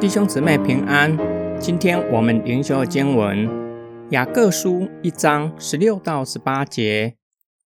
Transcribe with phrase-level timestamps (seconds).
[0.00, 1.18] 弟兄姊妹平安，
[1.60, 3.48] 今天我们灵修的经文
[4.10, 7.16] 雅各书一章十六到十八节。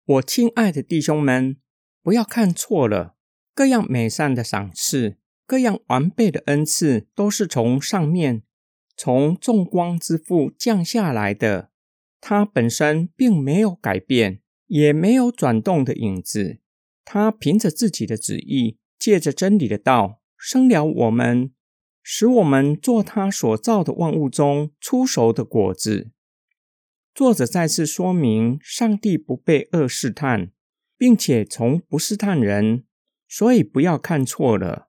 [0.05, 1.57] 我亲爱的弟兄们，
[2.03, 3.15] 不要看错了，
[3.55, 5.17] 各样美善的赏赐，
[5.47, 8.43] 各样完备的恩赐，都是从上面，
[8.95, 11.71] 从众光之父降下来的。
[12.21, 14.40] 他本身并没有改变，
[14.71, 16.59] 也没有转动的影子。
[17.03, 21.51] 他凭着自己的旨意，借着真理的道，生了我们。
[22.01, 26.11] 使我们做他所造的万物中出熟的果子。
[27.13, 30.51] 作者再次说明，上帝不被恶试探，
[30.97, 32.85] 并且从不试探人，
[33.27, 34.87] 所以不要看错了，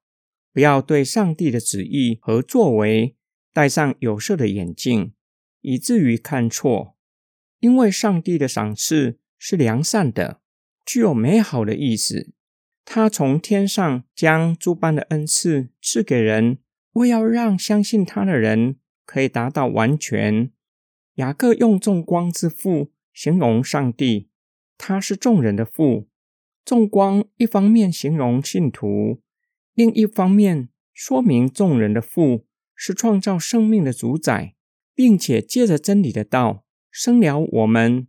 [0.55, 3.17] 不要对上帝的旨意和作为
[3.53, 5.13] 戴上有色的眼镜，
[5.61, 6.97] 以至于看错。
[7.59, 10.41] 因为上帝的赏赐是良善的，
[10.87, 12.33] 具有美好的意思。
[12.85, 16.59] 他从天上将诸般的恩赐赐给人。
[16.93, 20.53] 为要让相信他的人可以达到完全，
[21.15, 24.29] 雅各用众光之父形容上帝，
[24.79, 26.09] 他是众人的父。
[26.65, 29.21] 众光一方面形容信徒，
[29.75, 34.55] 另一方面说明众人的父是创造生命的主宰，
[34.95, 38.07] 并且借着真理的道生了我们，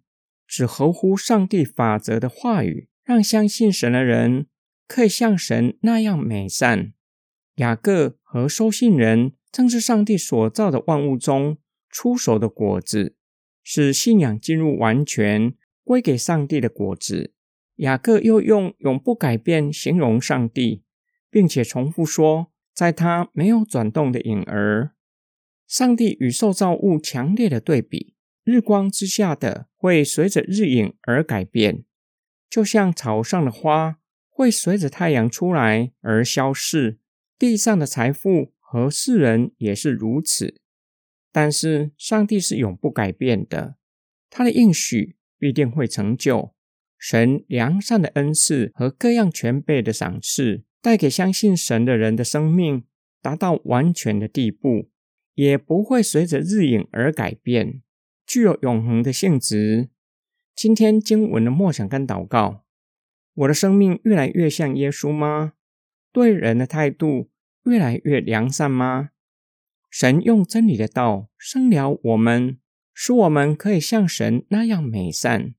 [0.54, 4.46] 只合乎上帝法则的话语，让相信神的人
[4.88, 6.94] 可以像神那样美善。
[7.56, 11.58] 雅各和收信人正是上帝所造的万物中
[11.90, 13.16] 出熟的果子，
[13.64, 17.34] 使信仰进入完全归给上帝的果子。
[17.78, 20.84] 雅各又用永不改变形容上帝，
[21.32, 24.92] 并且重复说，在他没有转动的影儿。
[25.68, 28.13] 上帝与受造物强烈的对比，
[28.44, 31.86] 日光之下的会随着日影而改变，
[32.50, 34.00] 就像草上的花
[34.30, 37.00] 会随着太阳出来而消逝。
[37.40, 40.62] 地上的财富和世人也是如此，
[41.32, 43.76] 但是上帝是永不改变的，
[44.30, 46.54] 他的应许必定会成就。
[46.98, 52.86] 神良善的恩赐和各样全备的赏赐，带给相信神的人的生命
[53.22, 54.90] 达到完全的地步，
[55.34, 57.82] 也不会随着日影而改变，
[58.34, 59.90] 具有永恒的性质。
[60.56, 62.64] 今天经文的默想跟祷告，
[63.36, 65.54] 我的生命越来越像耶稣吗？
[66.12, 67.30] 对人的态度。
[67.66, 69.12] 越来越良善吗？
[69.92, 72.58] 神用真理的道生了我们，
[72.92, 75.54] 使我们可以像神那样美善。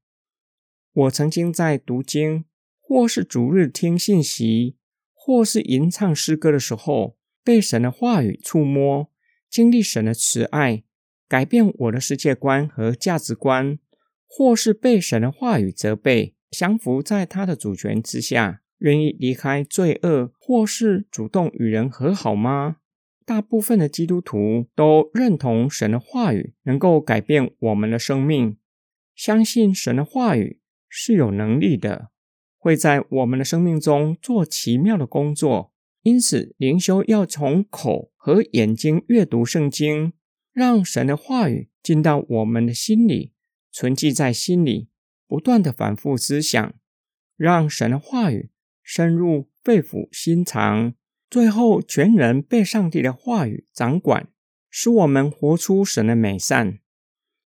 [0.92, 2.44] 我曾经在读经，
[2.80, 4.76] 或是逐日听信息，
[5.12, 9.08] 或是吟唱诗歌的时候，被神的话语触摸，
[9.48, 10.82] 经历神的慈爱，
[11.34, 13.78] 改变我的世界观和价值观；
[14.24, 18.60] 或是被神的话语责备，降服在他的主权之下。
[18.78, 22.76] 愿意离开罪恶，或是主动与人和好吗？
[23.26, 28.56] 大部分的基督徒都认同神的话语能够改变我们的生命，
[29.16, 32.10] 相信神的话语是有能力的，
[32.56, 35.72] 会在我们的生命中做奇妙的工作。
[36.02, 40.12] 因此，灵修要从口和眼睛阅读圣经，
[40.54, 43.34] 让神的话语进到我们的心里，
[43.70, 44.88] 存记在心里，
[45.26, 46.74] 不断的反复思想，
[47.36, 48.50] 让神的话语。
[48.86, 50.92] 深入肺腑心肠，
[51.30, 54.28] 最后全人被上帝的话语掌管，
[54.68, 56.80] 使我们活出神的美善。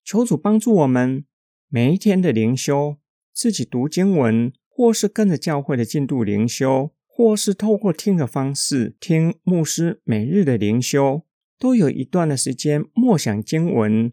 [0.04, 1.26] 求主帮助我们
[1.70, 2.98] 每一天的灵修，
[3.32, 11.22] 自己读经文，或是跟着教会的进度灵修，或是透过听的方式听牧师每日的灵修，
[11.60, 14.12] 都有一段的时间默想经文，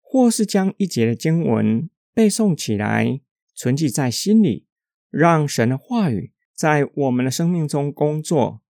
[0.00, 3.20] 或是将一节的经文背诵起来，
[3.54, 4.66] 存记在心里，
[5.10, 6.32] 让神的话语。
[6.54, 8.62] 在我们的生命中工作，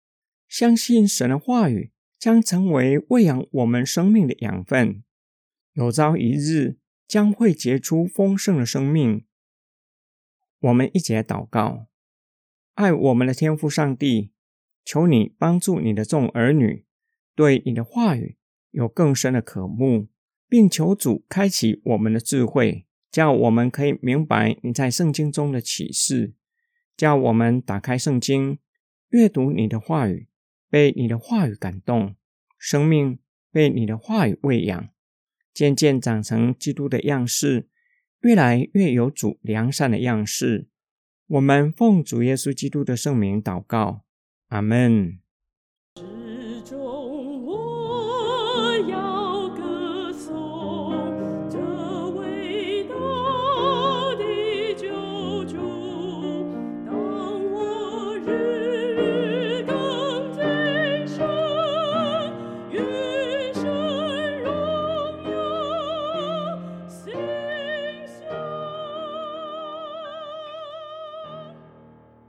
[0.49, 5.05] 相信神的话语将成为喂养我们生命的养分，
[5.75, 9.27] 有朝一日将会结出丰盛的生命。
[10.61, 11.89] 我们一起来祷告：
[12.73, 14.33] 爱我们的天父上帝，
[14.83, 16.87] 求你帮助你的众儿女
[17.35, 18.37] 对你的话语
[18.71, 20.09] 有更深的渴慕，
[20.49, 26.35] 并求主开启我们的智慧，叫我们可以明白你在圣经中的启示。
[26.97, 28.59] 叫我们打开圣经，
[29.09, 30.29] 阅读你的话语，
[30.71, 32.15] 被你的话语感动，
[32.57, 33.19] 生命
[33.51, 34.89] 被你的话语喂养，
[35.53, 37.69] 渐渐长成基督的样式，
[38.21, 40.69] 越来越有主良善的样式。
[41.27, 44.05] 我们奉主耶稣基督的圣名祷告，
[44.51, 45.24] 阿门。